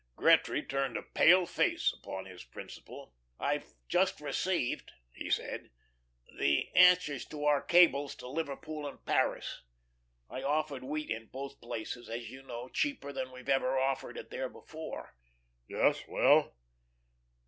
[0.15, 3.13] Gretry turned a pale face upon his principal.
[3.39, 5.69] "I've just received," he said,
[6.39, 9.61] "the answers to our cables to Liverpool and Paris.
[10.27, 14.31] I offered wheat at both places, as you know, cheaper than we've ever offered it
[14.31, 15.13] there before."
[15.67, 16.55] "Yes well?"